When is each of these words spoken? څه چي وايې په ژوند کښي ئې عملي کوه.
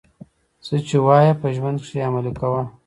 څه 0.65 0.75
چي 0.87 0.97
وايې 1.05 1.31
په 1.41 1.47
ژوند 1.55 1.77
کښي 1.81 1.95
ئې 1.99 2.05
عملي 2.07 2.31
کوه. 2.39 2.61